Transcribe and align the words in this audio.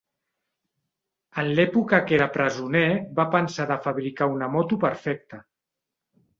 En 1.43 1.49
l'època 1.59 1.99
que 2.07 2.17
era 2.17 2.29
presoner 2.39 2.83
va 3.21 3.27
pensar 3.37 3.69
de 3.75 3.79
fabricar 3.87 4.31
una 4.39 4.51
moto 4.59 4.83
perfecta. 4.89 5.45